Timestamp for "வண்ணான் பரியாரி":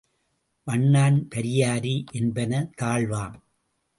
0.67-1.93